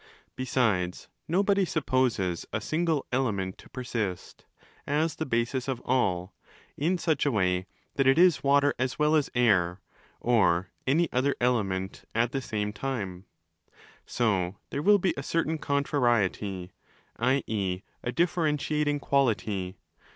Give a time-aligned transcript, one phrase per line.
[0.35, 4.45] Besides, nobody supposes a single 'element' to persist,
[4.87, 6.33] as the basis of all,
[6.75, 9.79] in such a way that it is Water as well as Air
[10.19, 13.25] (or any other 'element') at the same time.
[14.07, 16.71] So there will be a certain contrariety,
[17.19, 17.81] i.e.
[18.03, 19.77] a differentiating quality